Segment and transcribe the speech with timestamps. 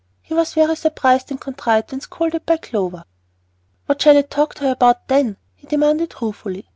[0.23, 3.03] He was very surprised and contrite when scolded by Clover.
[3.85, 6.67] "What shall I talk to her about, then?" he demanded ruefully.